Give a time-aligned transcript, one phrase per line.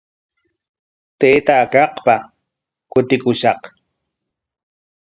[1.19, 2.15] Taytaa kaqpa
[2.91, 3.61] kutikushaq.